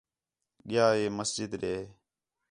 ڳِیا 0.69 0.85
ہی 0.97 1.05
مسجد 1.17 1.49
ݙے 1.61 1.75